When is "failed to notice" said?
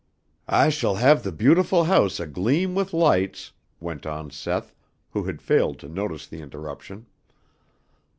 5.43-6.25